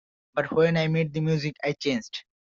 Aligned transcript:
But 0.33 0.51
when 0.51 0.77
I 0.77 0.87
met 0.87 1.13
the 1.13 1.19
music, 1.21 1.57
I 1.63 1.73
changed. 1.73 2.23